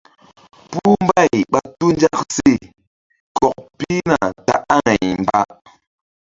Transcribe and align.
Puh 0.71 0.93
mbay 1.03 1.31
ɓa 1.51 1.59
tu 1.77 1.85
nzak 1.95 2.17
she 2.33 2.51
kɔk 3.37 3.55
pihna 3.77 4.17
ta 4.45 4.55
aŋay 4.73 5.03
mba. 5.21 5.39